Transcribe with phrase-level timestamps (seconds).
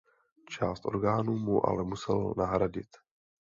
[0.49, 2.89] Část orgánů mu ale musel nahradit.